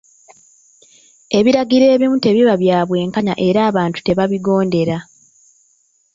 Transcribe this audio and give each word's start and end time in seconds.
Ebiragiro 1.37 1.85
ebimu 1.95 2.17
tebiba 2.23 2.53
bya 2.61 2.79
bwenkanya 2.87 3.35
era 3.47 3.59
abantu 3.69 3.99
tebabigondera. 4.01 4.97